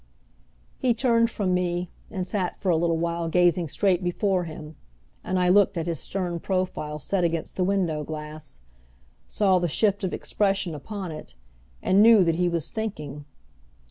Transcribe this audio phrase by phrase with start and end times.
[0.79, 4.75] He turned from me, and sat for a little while gazing straight before him,
[5.23, 8.61] and I looked at his stern profile set against the window glass,
[9.27, 11.35] saw the shift of expression upon it,
[11.83, 13.25] and knew that he was thinking.